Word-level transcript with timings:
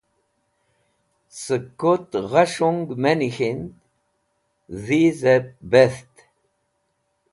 Sẽk 1.43 1.65
kut 1.79 2.09
gha 2.31 2.43
shung 2.53 2.81
me 3.01 3.11
nik̃hind 3.19 3.67
dhisẽb 4.85 5.45
betht. 5.71 6.13